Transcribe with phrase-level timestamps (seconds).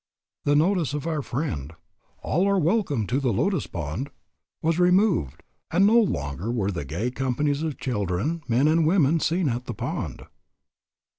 [0.45, 1.73] The notice of our friend,
[2.23, 4.09] "All are welcome to the Lotus Pond,"
[4.63, 8.87] was removed, and no longer were the gay companies of children and of men and
[8.87, 10.25] women seen at the pond.